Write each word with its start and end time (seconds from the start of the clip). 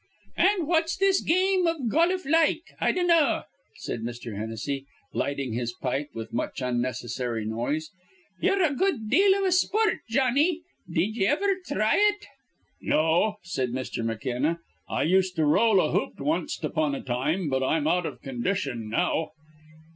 "An' 0.35 0.65
what's 0.65 0.97
this 0.97 1.21
game 1.21 1.67
iv 1.67 1.87
goluf 1.87 2.25
like, 2.25 2.63
I 2.79 2.91
dinnaw?" 2.91 3.43
said 3.75 4.01
Mr. 4.01 4.35
Hennessy, 4.35 4.87
lighting 5.13 5.53
his 5.53 5.73
pipe 5.73 6.09
with 6.15 6.33
much 6.33 6.59
unnecessary 6.59 7.45
noise. 7.45 7.91
"Ye're 8.39 8.63
a 8.63 8.73
good 8.73 9.11
deal 9.11 9.35
iv 9.35 9.43
a 9.43 9.51
spoort, 9.51 9.99
Jawnny: 10.09 10.61
did 10.91 11.15
ye 11.15 11.27
iver 11.27 11.53
thry 11.67 11.97
it?" 11.97 12.25
"No," 12.81 13.35
said 13.43 13.73
Mr. 13.73 14.03
McKenna. 14.03 14.59
"I 14.89 15.03
used 15.03 15.35
to 15.35 15.45
roll 15.45 15.79
a 15.79 15.91
hoop 15.91 16.19
onct 16.19 16.63
upon 16.63 16.95
a 16.95 17.01
time, 17.03 17.47
but 17.47 17.61
I'm 17.61 17.85
out 17.85 18.07
of 18.07 18.23
condition 18.23 18.89
now." 18.89 19.33